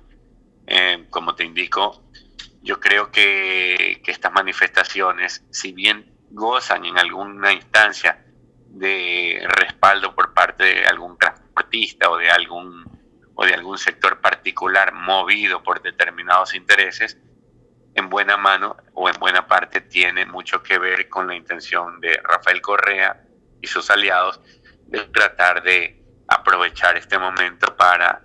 Eh, 0.68 1.08
como 1.10 1.34
te 1.34 1.46
indico, 1.46 2.04
yo 2.62 2.80
creo 2.80 3.12
que, 3.12 4.04
que 4.06 4.12
estas 4.12 4.32
manifestaciones, 4.32 5.44
si 5.50 5.72
bien 5.72 6.11
gozan 6.32 6.86
en 6.86 6.98
alguna 6.98 7.52
instancia 7.52 8.26
de 8.68 9.46
respaldo 9.48 10.16
por 10.16 10.34
parte 10.34 10.64
de 10.64 10.86
algún 10.86 11.18
transportista 11.18 12.10
o 12.10 12.18
de 12.18 12.30
algún 12.30 12.86
o 13.36 13.46
de 13.46 13.54
algún 13.54 13.78
sector 13.78 14.20
particular 14.22 14.94
movido 14.94 15.64
por 15.64 15.82
determinados 15.82 16.54
intereses, 16.54 17.18
en 17.96 18.10
buena 18.10 18.38
mano 18.38 18.78
o 18.94 19.10
en 19.10 19.16
buena 19.20 19.48
parte 19.48 19.82
tiene 19.82 20.26
mucho 20.26 20.62
que 20.62 20.78
ver 20.78 21.10
con 21.10 21.28
la 21.28 21.36
intención 21.36 22.00
de 22.00 22.20
Rafael 22.24 22.62
Correa 22.62 23.24
y 23.62 23.68
sus 23.68 23.90
aliados 23.90 24.40
de 24.88 25.00
tratar 25.06 25.64
de 25.64 26.02
aprovechar 26.28 26.98
este 26.98 27.18
momento 27.18 27.76
para 27.76 28.22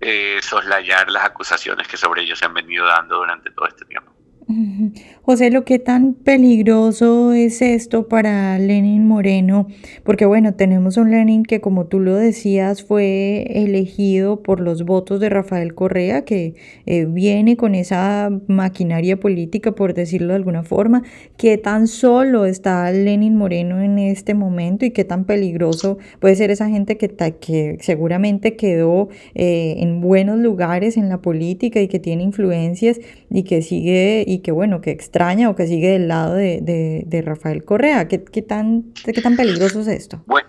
eh, 0.00 0.40
soslayar 0.42 1.10
las 1.10 1.24
acusaciones 1.24 1.86
que 1.86 1.96
sobre 1.96 2.22
ellos 2.22 2.38
se 2.38 2.46
han 2.46 2.54
venido 2.54 2.86
dando 2.86 3.16
durante 3.16 3.50
todo 3.50 3.66
este 3.66 3.84
tiempo. 3.84 4.15
José, 5.22 5.50
lo 5.50 5.64
que 5.64 5.80
tan 5.80 6.14
peligroso 6.14 7.32
es 7.32 7.62
esto 7.62 8.06
para 8.06 8.56
Lenin 8.60 9.06
Moreno, 9.06 9.66
porque 10.04 10.24
bueno, 10.24 10.54
tenemos 10.54 10.96
un 10.96 11.10
Lenin 11.10 11.42
que 11.42 11.60
como 11.60 11.86
tú 11.86 11.98
lo 11.98 12.14
decías 12.14 12.84
fue 12.84 13.42
elegido 13.50 14.42
por 14.44 14.60
los 14.60 14.84
votos 14.84 15.18
de 15.18 15.30
Rafael 15.30 15.74
Correa, 15.74 16.24
que 16.24 16.54
eh, 16.86 17.06
viene 17.06 17.56
con 17.56 17.74
esa 17.74 18.30
maquinaria 18.46 19.18
política, 19.18 19.72
por 19.72 19.94
decirlo 19.94 20.28
de 20.28 20.36
alguna 20.36 20.62
forma, 20.62 21.02
¿qué 21.36 21.58
tan 21.58 21.88
solo 21.88 22.46
está 22.46 22.92
Lenin 22.92 23.34
Moreno 23.34 23.80
en 23.80 23.98
este 23.98 24.34
momento 24.34 24.84
y 24.84 24.92
qué 24.92 25.04
tan 25.04 25.24
peligroso 25.24 25.98
puede 26.20 26.36
ser 26.36 26.52
esa 26.52 26.68
gente 26.68 26.96
que, 26.96 27.08
que 27.08 27.78
seguramente 27.80 28.54
quedó 28.54 29.08
eh, 29.34 29.74
en 29.78 30.00
buenos 30.00 30.38
lugares 30.38 30.96
en 30.96 31.08
la 31.08 31.20
política 31.20 31.80
y 31.80 31.88
que 31.88 31.98
tiene 31.98 32.22
influencias 32.22 33.00
y 33.28 33.42
que 33.42 33.60
sigue 33.62 34.24
y 34.24 34.35
que 34.42 34.52
bueno, 34.52 34.80
que 34.80 34.90
extraña 34.90 35.48
o 35.48 35.56
que 35.56 35.66
sigue 35.66 35.90
del 35.90 36.08
lado 36.08 36.34
de, 36.34 37.22
Rafael 37.24 37.64
Correa. 37.64 38.08
¿Qué, 38.08 38.24
qué, 38.24 38.42
tan, 38.42 38.92
¿Qué 39.04 39.20
tan 39.20 39.36
peligroso 39.36 39.80
es 39.80 39.88
esto? 39.88 40.22
Bueno, 40.26 40.48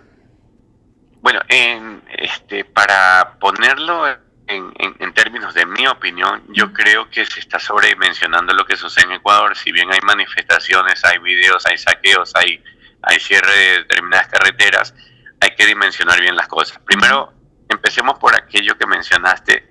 bueno 1.20 1.40
en, 1.48 2.02
este, 2.18 2.64
para 2.64 3.36
ponerlo 3.40 4.06
en, 4.08 4.72
en, 4.78 5.14
términos 5.14 5.54
de 5.54 5.66
mi 5.66 5.86
opinión, 5.86 6.42
yo 6.54 6.72
creo 6.72 7.10
que 7.10 7.26
se 7.26 7.40
está 7.40 7.58
sobredimensionando 7.58 8.54
lo 8.54 8.64
que 8.64 8.76
sucede 8.76 9.04
en 9.04 9.12
Ecuador. 9.12 9.56
Si 9.56 9.72
bien 9.72 9.92
hay 9.92 10.00
manifestaciones, 10.02 11.04
hay 11.04 11.18
videos, 11.18 11.66
hay 11.66 11.76
saqueos, 11.76 12.32
hay, 12.34 12.62
hay 13.02 13.20
cierre 13.20 13.50
de 13.52 13.78
determinadas 13.78 14.28
carreteras, 14.28 14.94
hay 15.40 15.50
que 15.56 15.66
dimensionar 15.66 16.20
bien 16.20 16.36
las 16.36 16.48
cosas. 16.48 16.78
Primero, 16.84 17.32
empecemos 17.68 18.18
por 18.18 18.34
aquello 18.34 18.76
que 18.78 18.86
mencionaste 18.86 19.67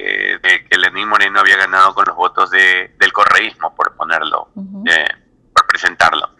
eh, 0.00 0.38
de 0.40 0.64
que 0.64 0.78
Lenín 0.78 1.08
Moreno 1.08 1.40
había 1.40 1.56
ganado 1.56 1.92
con 1.92 2.04
los 2.06 2.14
votos 2.14 2.50
de, 2.50 2.94
del 2.98 3.12
correísmo, 3.12 3.74
por 3.74 3.96
ponerlo, 3.96 4.50
eh, 4.86 5.08
por 5.52 5.66
presentarlo. 5.66 6.36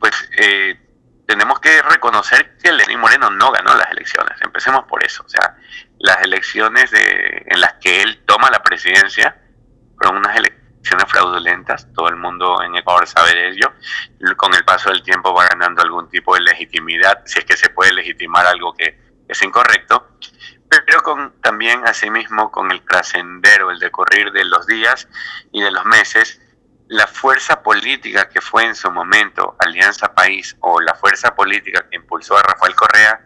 Pues 0.00 0.28
eh, 0.36 0.76
tenemos 1.24 1.60
que 1.60 1.82
reconocer 1.82 2.56
que 2.58 2.72
Lenín 2.72 2.98
Moreno 2.98 3.30
no 3.30 3.52
ganó 3.52 3.76
las 3.76 3.90
elecciones. 3.92 4.36
Empecemos 4.40 4.84
por 4.86 5.04
eso. 5.04 5.22
O 5.24 5.28
sea, 5.28 5.56
las 5.98 6.20
elecciones 6.22 6.90
de, 6.90 7.44
en 7.46 7.60
las 7.60 7.74
que 7.74 8.02
él 8.02 8.22
toma 8.26 8.50
la 8.50 8.62
presidencia 8.62 9.40
fueron 9.96 10.16
unas 10.16 10.36
elecciones 10.36 11.06
fraudulentas. 11.06 11.86
Todo 11.94 12.08
el 12.08 12.16
mundo 12.16 12.60
en 12.62 12.74
Ecuador 12.74 13.06
sabe 13.06 13.34
de 13.34 13.48
ello. 13.50 13.72
Con 14.36 14.52
el 14.54 14.64
paso 14.64 14.90
del 14.90 15.02
tiempo 15.02 15.32
va 15.32 15.46
ganando 15.46 15.82
algún 15.82 16.08
tipo 16.08 16.34
de 16.34 16.40
legitimidad, 16.40 17.22
si 17.24 17.38
es 17.38 17.44
que 17.44 17.56
se 17.56 17.70
puede 17.70 17.92
legitimar 17.92 18.46
algo 18.46 18.74
que 18.74 19.05
es 19.28 19.42
incorrecto 19.42 20.16
pero 20.68 21.02
con, 21.02 21.32
también 21.40 21.86
asimismo 21.86 22.50
con 22.50 22.70
el 22.70 22.82
trascender 22.82 23.62
o 23.62 23.70
el 23.70 23.78
decorrer 23.78 24.32
de 24.32 24.44
los 24.44 24.66
días 24.66 25.08
y 25.52 25.62
de 25.62 25.70
los 25.70 25.84
meses, 25.84 26.40
la 26.88 27.06
fuerza 27.06 27.62
política 27.62 28.28
que 28.28 28.40
fue 28.40 28.64
en 28.64 28.74
su 28.74 28.90
momento 28.90 29.56
Alianza 29.58 30.14
País 30.14 30.56
o 30.60 30.80
la 30.80 30.94
fuerza 30.94 31.34
política 31.34 31.88
que 31.88 31.96
impulsó 31.96 32.36
a 32.36 32.42
Rafael 32.42 32.74
Correa, 32.74 33.20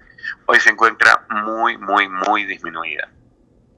hoy 0.47 0.61
se 0.61 0.71
encuentra 0.71 1.27
muy, 1.29 1.77
muy, 1.77 2.09
muy 2.09 2.45
disminuida. 2.45 3.09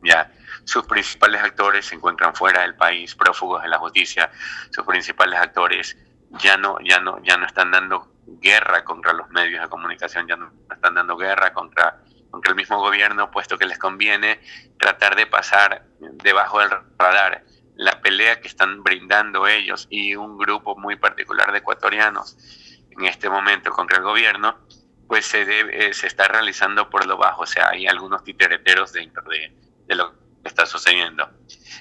Ya, 0.02 0.31
sus 0.64 0.85
principales 0.85 1.43
actores 1.43 1.87
se 1.87 1.95
encuentran 1.95 2.35
fuera 2.35 2.62
del 2.62 2.75
país, 2.75 3.14
prófugos 3.14 3.62
de 3.62 3.69
la 3.69 3.79
justicia, 3.79 4.31
sus 4.71 4.85
principales 4.85 5.38
actores 5.38 5.97
ya 6.31 6.57
no, 6.57 6.79
ya 6.81 6.99
no, 7.00 7.23
ya 7.23 7.37
no 7.37 7.47
están 7.47 7.71
dando 7.71 8.09
guerra 8.41 8.85
contra 8.85 9.12
los 9.12 9.29
medios 9.31 9.62
de 9.62 9.69
comunicación, 9.69 10.26
ya 10.26 10.37
no 10.37 10.50
están 10.71 10.95
dando 10.95 11.17
guerra 11.17 11.52
contra 11.52 11.99
contra 12.33 12.51
el 12.51 12.57
mismo 12.57 12.81
gobierno, 12.81 13.31
puesto 13.31 13.59
que 13.59 13.67
les 13.67 13.79
conviene 13.79 14.41
tratar 14.79 15.15
de 15.15 15.27
pasar 15.27 15.85
debajo 16.01 16.59
del 16.59 16.71
radar 16.99 17.45
la 17.77 18.01
pelea 18.01 18.41
que 18.41 18.49
están 18.49 18.83
brindando 18.83 19.47
ellos 19.47 19.87
y 19.91 20.17
un 20.17 20.39
grupo 20.39 20.77
muy 20.77 20.97
particular 20.97 21.53
de 21.53 21.59
ecuatorianos 21.59 22.37
en 22.91 23.05
este 23.05 23.29
momento 23.29 23.71
contra 23.71 23.99
el 23.99 24.03
gobierno, 24.03 24.59
pues 25.07 25.27
se, 25.27 25.45
debe, 25.45 25.89
eh, 25.89 25.95
se 25.95 26.07
está 26.07 26.29
realizando 26.29 26.89
por 26.91 27.07
lo 27.07 27.17
bajo, 27.17 27.43
o 27.43 27.47
sea, 27.47 27.69
hay 27.71 27.87
algunos 27.87 28.25
titereteros 28.25 28.93
dentro 28.93 29.23
de, 29.25 29.53
de 29.87 29.95
lo 29.95 30.12
que 30.12 30.49
está 30.49 30.67
sucediendo. 30.67 31.29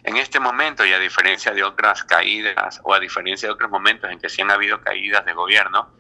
En 0.04 0.18
este 0.18 0.40
momento, 0.40 0.86
y 0.86 0.94
a 0.94 1.00
diferencia 1.00 1.54
de 1.54 1.64
otras 1.64 2.04
caídas, 2.04 2.80
o 2.84 2.94
a 2.94 3.00
diferencia 3.00 3.48
de 3.48 3.54
otros 3.54 3.70
momentos 3.70 4.10
en 4.10 4.20
que 4.20 4.30
sí 4.30 4.42
han 4.42 4.52
habido 4.52 4.82
caídas 4.82 5.26
de 5.26 5.34
gobierno, 5.34 5.94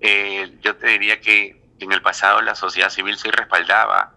eh, 0.00 0.56
yo 0.60 0.76
te 0.76 0.86
diría 0.88 1.20
que 1.20 1.59
en 1.80 1.92
el 1.92 2.02
pasado 2.02 2.40
la 2.42 2.54
sociedad 2.54 2.90
civil 2.90 3.16
sí 3.16 3.30
respaldaba 3.30 4.14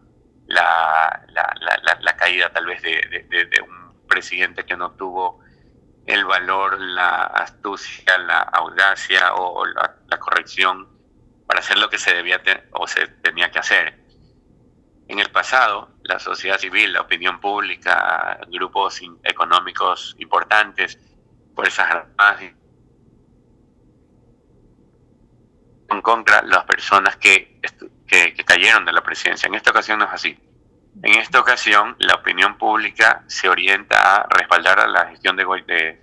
la, 0.48 1.25
la, 1.29 2.17
caída 2.17 2.51
tal 2.51 2.65
vez 2.65 2.82
de, 2.82 3.65
un 3.67 4.08
presidente 4.08 4.65
que 4.65 4.75
no 4.77 4.91
tuvo 4.91 5.39
el 6.05 6.25
valor, 6.25 6.79
la 6.79 7.24
astucia, 7.24 8.17
la 8.17 8.39
audacia 8.39 9.34
o 9.36 9.65
la, 9.65 10.20
corrección 10.20 10.88
para 11.48 11.60
hacer 11.60 11.77
lo 11.77 11.89
que 11.89 11.98
se 11.98 12.13
debía 12.13 12.41
o 12.72 12.88
se 12.88 13.08
tenía 13.08 13.51
que 13.51 13.60
hacer. 13.60 14.00
En 15.08 15.20
el 15.20 15.29
pasado, 15.32 15.89
la 16.03 16.20
sociedad 16.20 16.58
civil, 16.58 16.93
la 16.93 17.01
opinión 17.01 17.39
pública, 17.41 18.39
grupos 18.48 19.01
económicos 19.24 20.15
importantes, 20.20 20.98
fuerzas 21.55 21.91
armadas 21.91 22.41
en 25.94 26.02
contra 26.02 26.42
las 26.44 26.64
personas 26.66 27.16
que, 27.18 27.60
que, 28.08 28.34
cayeron 28.46 28.86
de 28.86 28.94
la 28.94 29.02
presidencia. 29.02 29.48
En 29.48 29.56
esta 29.56 29.72
ocasión 29.72 30.00
no 30.00 30.06
es 30.06 30.12
así. 30.12 30.38
En 31.02 31.16
esta 31.16 31.40
ocasión, 31.40 31.96
la 32.00 32.16
opinión 32.16 32.58
pública 32.58 33.24
se 33.28 33.50
orienta 33.50 34.16
a 34.16 34.28
respaldar 34.30 34.80
a 34.80 34.88
la 34.88 35.08
gestión 35.08 35.36
de, 35.36 35.46
de, 35.66 36.02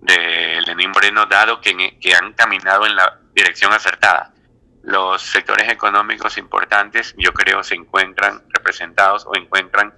de 0.00 0.60
Lenín 0.66 0.90
Moreno, 0.90 1.26
dado 1.26 1.60
que, 1.60 1.98
que 2.00 2.14
han 2.14 2.32
caminado 2.32 2.86
en 2.86 2.96
la 2.96 3.20
dirección 3.34 3.72
acertada. 3.72 4.34
Los 4.82 5.22
sectores 5.22 5.70
económicos 5.70 6.36
importantes, 6.38 7.14
yo 7.16 7.32
creo, 7.32 7.62
se 7.62 7.76
encuentran 7.76 8.42
representados 8.48 9.24
o 9.26 9.36
encuentran 9.36 9.94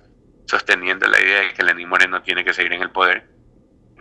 sosteniendo 0.46 1.06
la 1.08 1.20
idea 1.20 1.40
de 1.40 1.54
que 1.54 1.62
Lenín 1.62 1.88
Moreno 1.88 2.22
tiene 2.22 2.44
que 2.44 2.52
seguir 2.52 2.74
en 2.74 2.82
el 2.82 2.90
poder. 2.90 3.26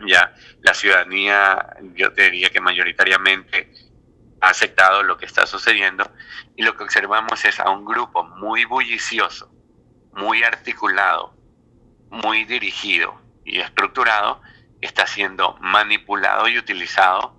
Ya 0.05 0.33
la 0.61 0.73
ciudadanía, 0.73 1.77
yo 1.95 2.11
te 2.11 2.23
diría 2.23 2.49
que 2.49 2.59
mayoritariamente 2.59 3.71
aceptado 4.49 5.03
lo 5.03 5.17
que 5.17 5.25
está 5.25 5.45
sucediendo 5.45 6.09
y 6.55 6.63
lo 6.63 6.75
que 6.75 6.83
observamos 6.83 7.45
es 7.45 7.59
a 7.59 7.69
un 7.69 7.85
grupo 7.85 8.23
muy 8.23 8.65
bullicioso, 8.65 9.51
muy 10.13 10.43
articulado, 10.43 11.35
muy 12.09 12.45
dirigido 12.45 13.19
y 13.45 13.59
estructurado 13.59 14.41
está 14.81 15.07
siendo 15.07 15.55
manipulado 15.61 16.47
y 16.47 16.57
utilizado 16.57 17.35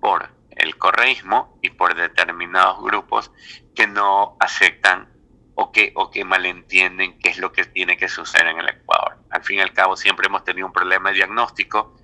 por 0.00 0.30
el 0.50 0.76
correísmo 0.76 1.58
y 1.62 1.70
por 1.70 1.94
determinados 1.94 2.82
grupos 2.82 3.30
que 3.74 3.86
no 3.86 4.36
aceptan 4.40 5.08
o 5.54 5.70
que, 5.70 5.92
o 5.94 6.10
que 6.10 6.24
malentienden 6.24 7.18
qué 7.18 7.30
es 7.30 7.38
lo 7.38 7.52
que 7.52 7.64
tiene 7.64 7.96
que 7.96 8.08
suceder 8.08 8.48
en 8.48 8.58
el 8.58 8.68
Ecuador. 8.68 9.18
Al 9.30 9.44
fin 9.44 9.58
y 9.58 9.60
al 9.60 9.72
cabo 9.72 9.96
siempre 9.96 10.26
hemos 10.26 10.44
tenido 10.44 10.66
un 10.66 10.72
problema 10.72 11.10
de 11.10 11.16
diagnóstico 11.16 11.97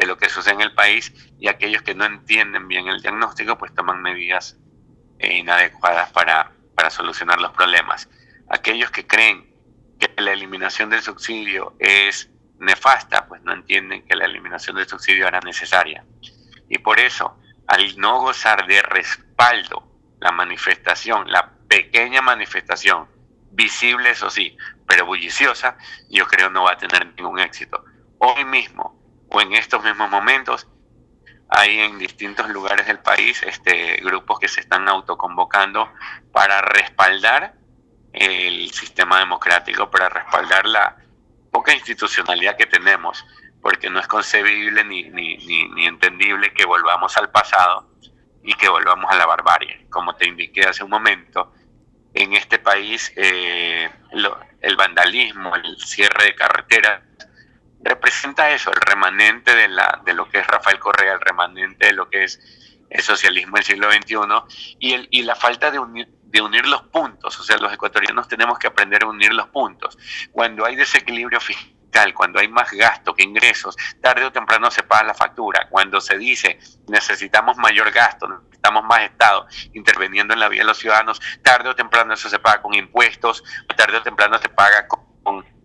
de 0.00 0.06
lo 0.06 0.16
que 0.16 0.30
sucede 0.30 0.54
en 0.54 0.62
el 0.62 0.72
país 0.72 1.12
y 1.38 1.48
aquellos 1.48 1.82
que 1.82 1.94
no 1.94 2.06
entienden 2.06 2.66
bien 2.68 2.88
el 2.88 3.02
diagnóstico 3.02 3.58
pues 3.58 3.74
toman 3.74 4.00
medidas 4.00 4.56
eh, 5.18 5.36
inadecuadas 5.36 6.10
para, 6.10 6.52
para 6.74 6.88
solucionar 6.88 7.38
los 7.38 7.52
problemas. 7.52 8.08
Aquellos 8.48 8.90
que 8.90 9.06
creen 9.06 9.54
que 9.98 10.10
la 10.22 10.32
eliminación 10.32 10.88
del 10.88 11.02
subsidio 11.02 11.76
es 11.78 12.30
nefasta, 12.58 13.26
pues 13.26 13.42
no 13.42 13.52
entienden 13.52 14.02
que 14.06 14.16
la 14.16 14.24
eliminación 14.24 14.76
del 14.76 14.88
subsidio 14.88 15.28
era 15.28 15.40
necesaria. 15.40 16.02
Y 16.70 16.78
por 16.78 16.98
eso, 16.98 17.38
al 17.66 17.98
no 17.98 18.22
gozar 18.22 18.66
de 18.66 18.80
respaldo, 18.80 19.86
la 20.18 20.32
manifestación, 20.32 21.30
la 21.30 21.52
pequeña 21.68 22.22
manifestación, 22.22 23.06
visible 23.50 24.10
eso 24.10 24.30
sí, 24.30 24.56
pero 24.88 25.04
bulliciosa, 25.04 25.76
yo 26.08 26.26
creo 26.26 26.48
no 26.48 26.62
va 26.64 26.72
a 26.72 26.78
tener 26.78 27.06
ningún 27.18 27.38
éxito. 27.38 27.84
Hoy 28.18 28.46
mismo, 28.46 28.99
o 29.30 29.40
en 29.40 29.52
estos 29.52 29.82
mismos 29.82 30.10
momentos 30.10 30.66
hay 31.48 31.80
en 31.80 31.98
distintos 31.98 32.48
lugares 32.48 32.86
del 32.86 33.00
país 33.00 33.42
este, 33.42 33.96
grupos 34.02 34.38
que 34.38 34.48
se 34.48 34.60
están 34.60 34.88
autoconvocando 34.88 35.92
para 36.32 36.62
respaldar 36.62 37.54
el 38.12 38.70
sistema 38.70 39.18
democrático, 39.18 39.90
para 39.90 40.08
respaldar 40.08 40.66
la 40.66 40.96
poca 41.50 41.74
institucionalidad 41.74 42.56
que 42.56 42.66
tenemos, 42.66 43.24
porque 43.60 43.90
no 43.90 43.98
es 43.98 44.06
concebible 44.06 44.84
ni, 44.84 45.04
ni, 45.10 45.36
ni, 45.36 45.86
entendible 45.86 46.52
que 46.52 46.64
volvamos 46.64 47.16
al 47.16 47.30
pasado 47.30 47.90
y 48.42 48.54
que 48.54 48.68
volvamos 48.68 49.10
a 49.10 49.16
la 49.16 49.26
barbarie. 49.26 49.86
Como 49.90 50.14
te 50.14 50.28
indiqué 50.28 50.62
hace 50.62 50.84
un 50.84 50.90
momento, 50.90 51.52
en 52.14 52.32
este 52.32 52.58
país 52.58 53.12
eh, 53.16 53.90
el 54.60 54.76
vandalismo, 54.76 55.54
el 55.56 55.78
cierre 55.78 56.26
de 56.26 56.34
carreteras, 56.34 57.02
representa 57.82 58.50
eso, 58.50 58.70
el 58.72 58.80
remanente 58.80 59.54
de, 59.54 59.68
la, 59.68 60.00
de 60.04 60.14
lo 60.14 60.28
que 60.28 60.38
es 60.38 60.46
Rafael 60.46 60.78
Correa, 60.78 61.14
el 61.14 61.20
remanente 61.20 61.86
de 61.86 61.92
lo 61.92 62.08
que 62.08 62.24
es 62.24 62.40
el 62.90 63.02
socialismo 63.02 63.56
del 63.56 63.64
siglo 63.64 63.90
XXI 63.90 64.76
y, 64.78 64.92
el, 64.94 65.08
y 65.10 65.22
la 65.22 65.36
falta 65.36 65.70
de 65.70 65.78
unir, 65.78 66.08
de 66.24 66.40
unir 66.42 66.66
los 66.66 66.82
puntos. 66.82 67.38
O 67.38 67.42
sea, 67.42 67.56
los 67.58 67.72
ecuatorianos 67.72 68.28
tenemos 68.28 68.58
que 68.58 68.66
aprender 68.66 69.04
a 69.04 69.06
unir 69.06 69.32
los 69.32 69.48
puntos. 69.48 69.96
Cuando 70.32 70.64
hay 70.64 70.76
desequilibrio 70.76 71.40
fiscal, 71.40 72.12
cuando 72.14 72.38
hay 72.38 72.48
más 72.48 72.70
gasto 72.72 73.14
que 73.14 73.22
ingresos, 73.22 73.76
tarde 74.00 74.24
o 74.24 74.32
temprano 74.32 74.70
se 74.70 74.82
paga 74.82 75.04
la 75.04 75.14
factura. 75.14 75.68
Cuando 75.68 76.00
se 76.00 76.18
dice 76.18 76.58
necesitamos 76.88 77.56
mayor 77.56 77.90
gasto, 77.90 78.28
necesitamos 78.28 78.84
más 78.84 79.02
Estado 79.02 79.46
interviniendo 79.72 80.34
en 80.34 80.40
la 80.40 80.48
vida 80.48 80.62
de 80.62 80.68
los 80.68 80.78
ciudadanos, 80.78 81.20
tarde 81.42 81.68
o 81.70 81.74
temprano 81.74 82.14
eso 82.14 82.28
se 82.28 82.38
paga 82.38 82.62
con 82.62 82.74
impuestos, 82.74 83.42
tarde 83.76 83.96
o 83.96 84.02
temprano 84.02 84.38
se 84.38 84.48
paga 84.48 84.86
con, 84.86 85.09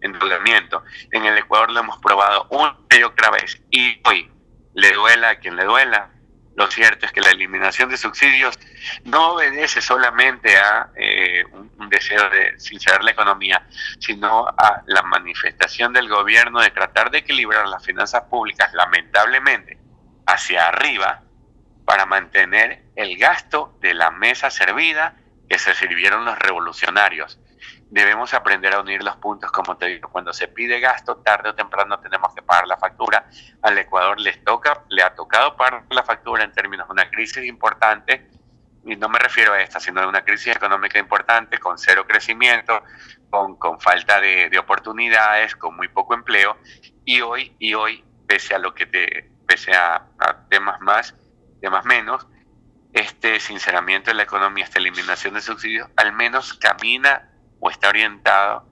En 0.06 1.26
el 1.26 1.38
Ecuador 1.38 1.72
lo 1.72 1.80
hemos 1.80 1.98
probado 2.00 2.48
una 2.50 2.78
y 2.98 3.04
otra 3.04 3.32
vez 3.32 3.62
y 3.70 4.00
hoy 4.06 4.32
le 4.74 4.92
duela 4.94 5.30
a 5.30 5.36
quien 5.36 5.56
le 5.56 5.66
duela, 5.66 6.12
lo 6.56 6.72
cierto 6.72 7.06
es 7.06 7.12
que 7.12 7.22
la 7.22 7.32
eliminación 7.32 7.90
de 7.90 7.98
subsidios 7.98 8.58
no 9.04 9.34
obedece 9.34 9.82
solamente 9.82 10.56
a 10.58 10.90
eh, 10.96 11.44
un, 11.52 11.90
deseo 11.90 12.30
de 12.30 12.60
sincerar 12.60 13.04
la 13.04 13.12
economía, 13.12 13.66
sino 14.00 14.48
a 14.48 14.82
la 14.86 15.02
manifestación 15.04 15.94
del 15.94 16.10
gobierno 16.10 16.62
de 16.62 16.72
tratar 16.72 17.12
de 17.12 17.20
equilibrar 17.20 17.68
las 17.68 17.86
finanzas 17.86 18.24
públicas, 18.24 18.74
lamentablemente, 18.74 19.78
hacia 20.26 20.68
arriba, 20.70 21.22
para 21.86 22.06
mantener 22.06 22.84
el 22.96 23.18
gasto 23.18 23.78
de 23.82 23.94
la 23.94 24.12
mesa 24.12 24.50
servida 24.50 25.16
que 25.48 25.60
se 25.60 25.74
sirvieron 25.74 26.26
los 26.26 26.38
revolucionarios 26.40 27.40
debemos 27.90 28.34
aprender 28.34 28.74
a 28.74 28.82
unir 28.82 29.04
los 29.04 29.16
puntos, 29.18 29.52
como 29.52 29.78
te 29.78 29.88
digo, 29.88 30.10
cuando 30.10 30.34
se 30.34 30.48
pide 30.48 30.80
gasto, 30.80 31.18
tarde 31.18 31.50
o 31.50 31.56
temprano 31.56 32.00
tenemos 32.00 32.34
que 32.34 32.42
pagar 32.42 32.68
la 32.68 32.78
factura. 32.78 33.30
Al 33.62 33.78
Ecuador 33.78 34.20
les 34.20 34.44
toca, 34.44 34.84
le 34.90 35.04
ha 35.04 35.14
tocado 35.14 35.56
pagar 35.56 35.86
la 35.90 36.04
factura 36.04 36.44
en 36.44 36.52
términos 36.52 36.88
de 36.88 36.94
una 36.94 37.10
crisis 37.10 37.46
importante, 37.46 38.30
y 38.86 38.96
no 38.96 39.10
me 39.10 39.18
refiero 39.18 39.54
a 39.54 39.62
esta, 39.62 39.80
sino 39.80 40.02
de 40.02 40.08
una 40.08 40.24
crisis 40.24 40.56
económica 40.56 41.00
importante, 41.00 41.58
con 41.58 41.78
cero 41.78 42.06
crecimiento, 42.08 42.84
con, 43.30 43.56
con 43.56 43.80
falta 43.80 44.20
de, 44.20 44.50
de, 44.50 44.60
oportunidades, 44.60 45.56
con 45.56 45.76
muy 45.76 45.88
poco 45.88 46.14
empleo, 46.14 46.58
y 47.04 47.22
hoy, 47.22 47.56
y 47.60 47.74
hoy, 47.74 48.04
pese 48.28 48.56
a 48.56 48.60
lo 48.60 48.74
que 48.74 48.86
te, 48.86 49.32
pese 49.48 49.74
a, 49.74 50.06
a 50.20 50.48
temas 50.50 50.80
más, 50.82 51.16
temas 51.62 51.86
menos, 51.86 52.28
este 52.96 53.42
sinceramiento 53.42 54.10
de 54.10 54.16
la 54.16 54.24
economía, 54.24 54.64
esta 54.64 54.80
eliminación 54.80 55.34
de 55.34 55.42
subsidios, 55.42 55.90
al 55.98 56.14
menos 56.14 56.54
camina 56.54 57.30
o 57.60 57.70
está 57.70 57.90
orientado 57.90 58.66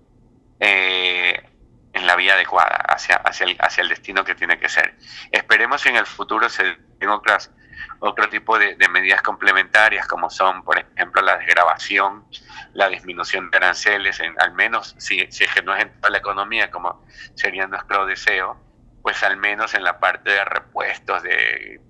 eh, 0.62 1.44
en 1.92 2.08
la 2.08 2.16
vía 2.16 2.36
adecuada 2.36 2.78
hacia, 2.88 3.18
hacia, 3.18 3.46
el, 3.46 3.90
destino 3.90 4.24
que 4.24 4.34
tiene 4.34 4.58
que 4.58 4.70
ser. 4.70 4.96
Esperemos 5.30 5.86
en 5.86 5.98
el 5.98 6.06
futuro 6.06 6.48
se 6.48 6.78
tenga 7.00 7.16
otras, 7.16 7.52
otro 8.00 8.30
tipo 8.30 8.58
de, 8.58 8.78
medidas 8.90 9.22
complementarias 9.22 10.08
como 10.08 10.30
son, 10.30 10.64
por 10.64 10.80
ejemplo, 10.80 11.22
la 11.22 11.38
desgrabación, 11.38 12.26
la 12.74 12.88
disminución 12.88 13.52
de 13.52 13.58
aranceles, 13.58 14.22
al 14.40 14.54
menos 14.54 14.96
si, 15.00 15.30
si 15.32 15.44
es 15.44 15.54
que 15.54 15.62
no 15.62 15.76
es 15.76 15.84
en 15.84 15.94
toda 16.00 16.12
la 16.12 16.20
economía 16.20 16.72
como 16.72 17.06
sería 17.36 17.68
nuestro 17.68 18.06
deseo, 18.06 18.58
pues 19.02 19.22
al 19.22 19.36
menos 19.36 19.74
en 19.74 19.84
la 19.84 20.00
parte 20.00 20.32
de 20.32 20.46
repuestos, 20.46 21.24
de 21.24 21.82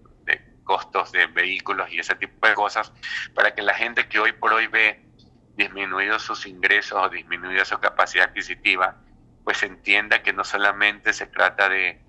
costos 0.63 1.11
de 1.11 1.27
vehículos 1.27 1.91
y 1.91 1.99
ese 1.99 2.15
tipo 2.15 2.47
de 2.47 2.53
cosas, 2.53 2.91
para 3.33 3.53
que 3.53 3.61
la 3.61 3.73
gente 3.73 4.07
que 4.07 4.19
hoy 4.19 4.31
por 4.33 4.53
hoy 4.53 4.67
ve 4.67 5.05
disminuidos 5.55 6.23
sus 6.23 6.45
ingresos 6.45 6.99
o 6.99 7.09
disminuida 7.09 7.65
su 7.65 7.77
capacidad 7.79 8.29
adquisitiva, 8.29 8.97
pues 9.43 9.61
entienda 9.63 10.23
que 10.23 10.33
no 10.33 10.43
solamente 10.43 11.13
se 11.13 11.27
trata 11.27 11.69
de, 11.69 12.01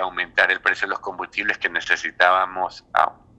aumentar 0.00 0.50
el 0.50 0.60
precio 0.60 0.86
de 0.86 0.90
los 0.90 1.00
combustibles 1.00 1.58
que 1.58 1.68
necesitábamos, 1.68 2.84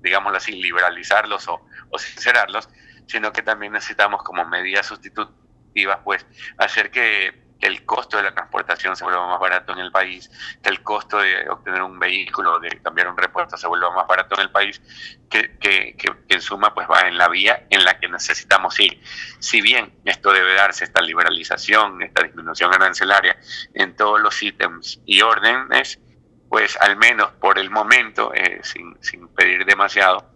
digámoslo 0.01 0.37
así, 0.37 0.53
liberalizarlos 0.53 1.47
o, 1.47 1.65
o 1.89 1.99
sincerarlos, 1.99 2.69
sino 3.07 3.31
que 3.31 3.41
también 3.41 3.73
necesitamos 3.73 4.23
como 4.23 4.45
medidas 4.45 4.85
sustitutivas, 4.85 5.99
pues 6.03 6.25
hacer 6.57 6.91
que 6.91 7.48
que 7.59 7.67
el 7.67 7.85
costo 7.85 8.17
de 8.17 8.23
la 8.23 8.33
transportación 8.33 8.95
se 8.95 9.03
vuelva 9.03 9.27
más 9.27 9.39
barato 9.39 9.73
en 9.73 9.79
el 9.79 9.91
país, 9.91 10.31
que 10.63 10.69
el 10.69 10.81
costo 10.81 11.19
de 11.19 11.49
obtener 11.49 11.81
un 11.81 11.99
vehículo, 11.99 12.59
de 12.59 12.69
cambiar 12.81 13.09
un 13.09 13.17
repuesto 13.17 13.57
se 13.57 13.67
vuelva 13.67 13.91
más 13.91 14.07
barato 14.07 14.35
en 14.35 14.41
el 14.41 14.51
país, 14.51 14.81
que, 15.29 15.57
que, 15.57 15.95
que, 15.97 16.13
en 16.29 16.41
suma 16.41 16.73
pues 16.73 16.87
va 16.89 17.01
en 17.01 17.17
la 17.17 17.27
vía 17.27 17.67
en 17.69 17.83
la 17.83 17.99
que 17.99 18.07
necesitamos 18.07 18.79
ir. 18.79 19.01
Si 19.39 19.61
bien 19.61 19.93
esto 20.05 20.31
debe 20.31 20.53
darse, 20.53 20.85
esta 20.85 21.01
liberalización, 21.01 22.01
esta 22.01 22.23
disminución 22.23 22.73
arancelaria 22.73 23.37
en 23.73 23.95
todos 23.95 24.21
los 24.21 24.41
ítems 24.41 25.01
y 25.05 25.21
órdenes, 25.21 25.99
pues 26.47 26.77
al 26.77 26.95
menos 26.95 27.31
por 27.33 27.59
el 27.59 27.69
momento, 27.69 28.33
eh, 28.33 28.61
sin, 28.63 28.97
sin, 29.03 29.27
pedir 29.27 29.65
demasiado, 29.65 30.31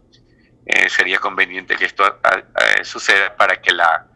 eh, 0.66 0.90
sería 0.90 1.20
conveniente 1.20 1.76
que 1.76 1.86
esto 1.86 2.06
eh, 2.06 2.84
suceda 2.84 3.36
para 3.36 3.62
que 3.62 3.72
la 3.72 4.08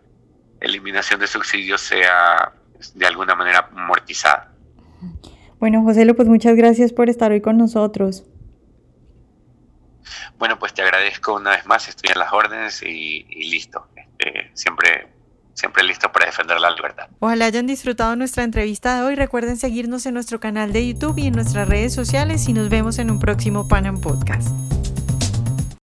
eliminación 0.59 1.19
de 1.19 1.27
subsidios 1.27 1.81
sea 1.81 2.53
de 2.95 3.05
alguna 3.05 3.35
manera 3.35 3.69
amortizada. 3.71 4.51
Bueno, 5.59 5.83
José 5.83 6.11
pues 6.13 6.27
muchas 6.27 6.55
gracias 6.55 6.93
por 6.93 7.09
estar 7.09 7.31
hoy 7.31 7.41
con 7.41 7.57
nosotros. 7.57 8.23
Bueno, 10.37 10.59
pues 10.59 10.73
te 10.73 10.81
agradezco 10.83 11.35
una 11.35 11.51
vez 11.51 11.65
más, 11.65 11.87
estoy 11.87 12.11
en 12.11 12.19
las 12.19 12.31
órdenes 12.31 12.81
y, 12.83 13.23
listo. 13.49 13.87
Este, 13.95 14.51
siempre, 14.53 15.07
siempre 15.53 15.83
listo 15.83 16.11
para 16.11 16.27
defender 16.27 16.59
la 16.59 16.71
libertad. 16.71 17.09
Ojalá 17.19 17.45
hayan 17.45 17.65
disfrutado 17.65 18.15
nuestra 18.15 18.43
entrevista 18.43 18.97
de 18.97 19.03
hoy. 19.03 19.15
Recuerden 19.15 19.57
seguirnos 19.57 20.05
en 20.05 20.13
nuestro 20.13 20.39
canal 20.39 20.73
de 20.73 20.87
YouTube 20.87 21.17
y 21.17 21.27
en 21.27 21.33
nuestras 21.33 21.67
redes 21.67 21.93
sociales 21.93 22.47
y 22.47 22.53
nos 22.53 22.69
vemos 22.69 22.99
en 22.99 23.09
un 23.09 23.19
próximo 23.19 23.67
Panam 23.67 23.99
Podcast. 23.99 24.76